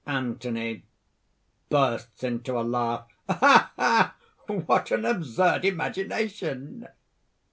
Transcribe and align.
ANTHONY 0.07 0.81
(bursts 1.69 2.23
into 2.23 2.57
a 2.59 2.63
laugh). 2.65 3.05
"Ah! 3.29 3.71
ah! 3.77 4.15
what 4.47 4.89
an 4.89 5.05
absurd 5.05 5.63
imagination!" 5.63 6.87